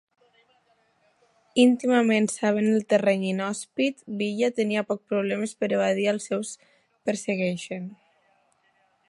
[1.63, 6.57] Íntimament sabent el terreny inhòspit, Villa tenia poc problemes per evadir als seus
[7.11, 7.87] persegueixen.